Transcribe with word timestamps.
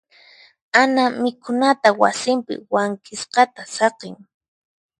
Ana 0.81 1.03
mikhunata 1.21 1.89
wasinpi 2.01 2.53
wank'isqata 2.73 3.61
saqin. 3.75 4.15